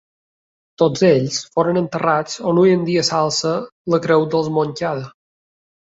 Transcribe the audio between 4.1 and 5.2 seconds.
dels Montcada.